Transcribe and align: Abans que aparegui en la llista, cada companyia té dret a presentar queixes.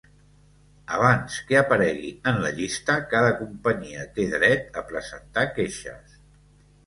Abans 0.99 1.35
que 1.49 1.57
aparegui 1.59 2.07
en 2.31 2.39
la 2.45 2.49
llista, 2.61 2.95
cada 3.13 3.29
companyia 3.41 4.05
té 4.15 4.27
dret 4.33 4.79
a 4.81 4.85
presentar 4.93 5.47
queixes. 5.59 6.17